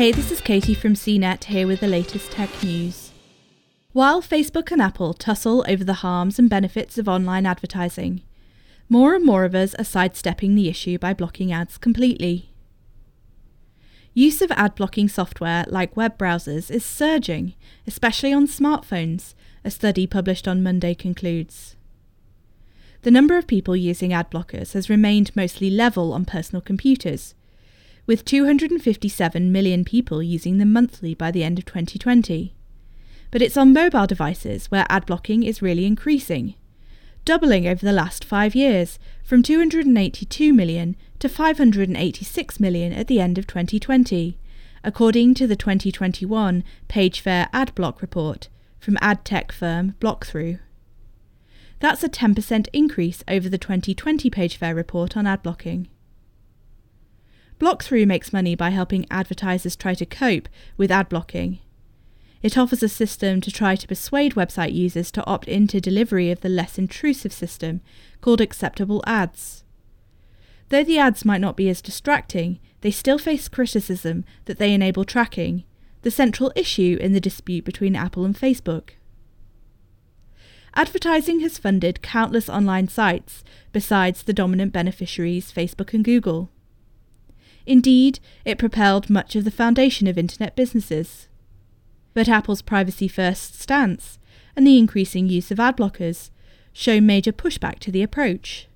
Hey, 0.00 0.12
this 0.12 0.30
is 0.30 0.40
Katie 0.40 0.72
from 0.72 0.94
CNET 0.94 1.44
here 1.44 1.66
with 1.66 1.80
the 1.80 1.86
latest 1.86 2.32
tech 2.32 2.48
news. 2.62 3.12
While 3.92 4.22
Facebook 4.22 4.72
and 4.72 4.80
Apple 4.80 5.12
tussle 5.12 5.62
over 5.68 5.84
the 5.84 6.00
harms 6.00 6.38
and 6.38 6.48
benefits 6.48 6.96
of 6.96 7.06
online 7.06 7.44
advertising, 7.44 8.22
more 8.88 9.14
and 9.14 9.26
more 9.26 9.44
of 9.44 9.54
us 9.54 9.74
are 9.74 9.84
sidestepping 9.84 10.54
the 10.54 10.70
issue 10.70 10.96
by 10.96 11.12
blocking 11.12 11.52
ads 11.52 11.76
completely. 11.76 12.50
Use 14.14 14.40
of 14.40 14.50
ad 14.52 14.74
blocking 14.74 15.06
software 15.06 15.66
like 15.68 15.98
web 15.98 16.16
browsers 16.16 16.70
is 16.70 16.82
surging, 16.82 17.52
especially 17.86 18.32
on 18.32 18.46
smartphones, 18.46 19.34
a 19.66 19.70
study 19.70 20.06
published 20.06 20.48
on 20.48 20.62
Monday 20.62 20.94
concludes. 20.94 21.76
The 23.02 23.10
number 23.10 23.36
of 23.36 23.46
people 23.46 23.76
using 23.76 24.14
ad 24.14 24.30
blockers 24.30 24.72
has 24.72 24.88
remained 24.88 25.36
mostly 25.36 25.68
level 25.68 26.14
on 26.14 26.24
personal 26.24 26.62
computers, 26.62 27.34
with 28.06 28.24
257 28.24 29.52
million 29.52 29.84
people 29.84 30.22
using 30.22 30.58
them 30.58 30.72
monthly 30.72 31.14
by 31.14 31.30
the 31.30 31.44
end 31.44 31.58
of 31.58 31.64
2020. 31.64 32.54
But 33.30 33.42
it's 33.42 33.56
on 33.56 33.72
mobile 33.72 34.06
devices 34.06 34.66
where 34.66 34.86
ad 34.88 35.06
blocking 35.06 35.42
is 35.42 35.62
really 35.62 35.86
increasing, 35.86 36.54
doubling 37.24 37.66
over 37.66 37.84
the 37.84 37.92
last 37.92 38.24
five 38.24 38.54
years 38.54 38.98
from 39.22 39.42
282 39.42 40.52
million 40.52 40.96
to 41.20 41.28
586 41.28 42.60
million 42.60 42.92
at 42.92 43.06
the 43.06 43.20
end 43.20 43.38
of 43.38 43.46
2020, 43.46 44.38
according 44.82 45.34
to 45.34 45.46
the 45.46 45.56
2021 45.56 46.64
PageFair 46.88 47.48
ad 47.52 47.74
block 47.74 48.02
report 48.02 48.48
from 48.78 48.98
ad 49.00 49.24
tech 49.24 49.52
firm 49.52 49.94
Blockthrough. 50.00 50.58
That's 51.78 52.02
a 52.02 52.08
10% 52.08 52.68
increase 52.72 53.22
over 53.28 53.48
the 53.48 53.58
2020 53.58 54.30
PageFair 54.30 54.74
report 54.74 55.16
on 55.16 55.26
ad 55.26 55.42
blocking. 55.42 55.88
Blockthrough 57.60 58.06
makes 58.06 58.32
money 58.32 58.54
by 58.54 58.70
helping 58.70 59.06
advertisers 59.10 59.76
try 59.76 59.92
to 59.94 60.06
cope 60.06 60.48
with 60.78 60.90
ad 60.90 61.10
blocking. 61.10 61.58
It 62.42 62.56
offers 62.56 62.82
a 62.82 62.88
system 62.88 63.42
to 63.42 63.50
try 63.50 63.76
to 63.76 63.86
persuade 63.86 64.34
website 64.34 64.72
users 64.72 65.10
to 65.12 65.26
opt 65.26 65.46
into 65.46 65.78
delivery 65.78 66.30
of 66.30 66.40
the 66.40 66.48
less 66.48 66.78
intrusive 66.78 67.34
system 67.34 67.82
called 68.22 68.40
acceptable 68.40 69.04
ads. 69.06 69.62
Though 70.70 70.84
the 70.84 70.98
ads 70.98 71.26
might 71.26 71.42
not 71.42 71.56
be 71.56 71.68
as 71.68 71.82
distracting, 71.82 72.60
they 72.80 72.90
still 72.90 73.18
face 73.18 73.46
criticism 73.46 74.24
that 74.46 74.58
they 74.58 74.72
enable 74.72 75.04
tracking, 75.04 75.64
the 76.00 76.10
central 76.10 76.50
issue 76.56 76.96
in 76.98 77.12
the 77.12 77.20
dispute 77.20 77.66
between 77.66 77.94
Apple 77.94 78.24
and 78.24 78.34
Facebook. 78.34 78.90
Advertising 80.74 81.40
has 81.40 81.58
funded 81.58 82.00
countless 82.00 82.48
online 82.48 82.88
sites 82.88 83.44
besides 83.70 84.22
the 84.22 84.32
dominant 84.32 84.72
beneficiaries 84.72 85.52
Facebook 85.52 85.92
and 85.92 86.04
Google. 86.04 86.48
Indeed, 87.70 88.18
it 88.44 88.58
propelled 88.58 89.08
much 89.08 89.36
of 89.36 89.44
the 89.44 89.50
foundation 89.52 90.08
of 90.08 90.18
internet 90.18 90.56
businesses. 90.56 91.28
But 92.14 92.28
Apple's 92.28 92.62
privacy 92.62 93.06
first 93.06 93.60
stance 93.60 94.18
and 94.56 94.66
the 94.66 94.76
increasing 94.76 95.28
use 95.28 95.52
of 95.52 95.60
ad 95.60 95.76
blockers 95.76 96.30
show 96.72 97.00
major 97.00 97.30
pushback 97.30 97.78
to 97.78 97.92
the 97.92 98.02
approach. 98.02 98.66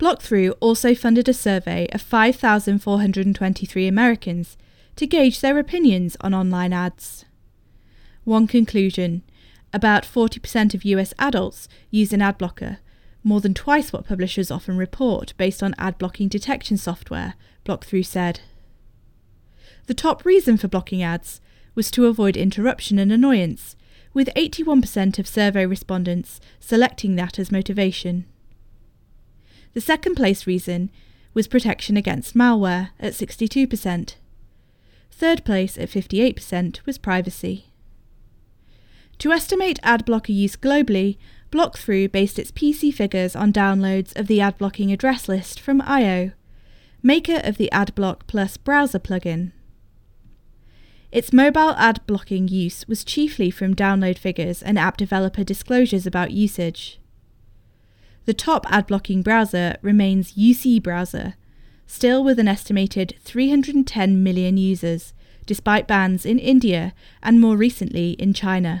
Blockthrough 0.00 0.52
also 0.58 0.96
funded 0.96 1.28
a 1.28 1.32
survey 1.32 1.86
of 1.92 2.02
5,423 2.02 3.86
Americans 3.86 4.56
to 4.96 5.06
gauge 5.06 5.40
their 5.40 5.60
opinions 5.60 6.16
on 6.22 6.34
online 6.34 6.72
ads. 6.72 7.24
One 8.24 8.48
conclusion 8.48 9.22
about 9.72 10.02
40% 10.02 10.74
of 10.74 10.84
US 10.84 11.14
adults 11.20 11.68
use 11.92 12.12
an 12.12 12.20
ad 12.20 12.36
blocker, 12.36 12.78
more 13.24 13.40
than 13.40 13.54
twice 13.54 13.92
what 13.92 14.06
publishers 14.06 14.50
often 14.50 14.76
report 14.76 15.34
based 15.36 15.62
on 15.62 15.74
ad 15.78 15.98
blocking 15.98 16.28
detection 16.28 16.76
software, 16.76 17.34
Blockthrough 17.64 18.06
said. 18.06 18.40
The 19.86 19.94
top 19.94 20.24
reason 20.24 20.56
for 20.56 20.68
blocking 20.68 21.02
ads 21.02 21.40
was 21.74 21.90
to 21.92 22.06
avoid 22.06 22.36
interruption 22.36 22.98
and 22.98 23.12
annoyance, 23.12 23.76
with 24.14 24.28
81% 24.36 25.18
of 25.18 25.26
survey 25.26 25.64
respondents 25.64 26.40
selecting 26.60 27.16
that 27.16 27.38
as 27.38 27.50
motivation. 27.50 28.26
The 29.72 29.80
second 29.80 30.16
place 30.16 30.46
reason 30.46 30.90
was 31.34 31.48
protection 31.48 31.96
against 31.96 32.36
malware 32.36 32.90
at 33.00 33.14
62%. 33.14 34.14
Third 35.10 35.44
place 35.44 35.78
at 35.78 35.88
58% 35.88 36.84
was 36.84 36.98
privacy. 36.98 37.66
To 39.18 39.30
estimate 39.32 39.78
ad 39.82 40.04
blocker 40.04 40.32
use 40.32 40.56
globally, 40.56 41.16
Blockthrough 41.52 42.10
based 42.10 42.38
its 42.38 42.50
PC 42.50 42.92
figures 42.92 43.36
on 43.36 43.52
downloads 43.52 44.18
of 44.18 44.26
the 44.26 44.40
ad 44.40 44.56
blocking 44.56 44.90
address 44.90 45.28
list 45.28 45.60
from 45.60 45.82
eyeo, 45.82 46.32
maker 47.02 47.40
of 47.44 47.58
the 47.58 47.68
AdBlock 47.72 48.20
Plus 48.26 48.56
browser 48.56 48.98
plugin. 48.98 49.52
Its 51.12 51.30
mobile 51.30 51.74
ad 51.76 52.00
blocking 52.06 52.48
use 52.48 52.88
was 52.88 53.04
chiefly 53.04 53.50
from 53.50 53.76
download 53.76 54.16
figures 54.16 54.62
and 54.62 54.78
app 54.78 54.96
developer 54.96 55.44
disclosures 55.44 56.06
about 56.06 56.30
usage. 56.30 56.98
The 58.24 58.32
top 58.32 58.64
ad 58.70 58.86
blocking 58.86 59.20
browser 59.22 59.76
remains 59.82 60.32
UC 60.32 60.82
Browser, 60.82 61.34
still 61.86 62.24
with 62.24 62.38
an 62.38 62.48
estimated 62.48 63.14
310 63.20 64.22
million 64.22 64.56
users, 64.56 65.12
despite 65.44 65.86
bans 65.86 66.24
in 66.24 66.38
India 66.38 66.94
and 67.22 67.38
more 67.38 67.58
recently 67.58 68.12
in 68.12 68.32
China. 68.32 68.80